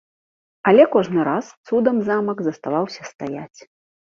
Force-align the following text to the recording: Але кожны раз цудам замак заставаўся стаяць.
Але 0.69 0.85
кожны 0.95 1.21
раз 1.29 1.51
цудам 1.73 2.01
замак 2.09 2.37
заставаўся 2.49 3.01
стаяць. 3.11 3.59